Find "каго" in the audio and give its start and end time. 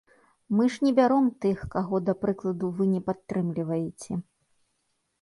1.77-1.95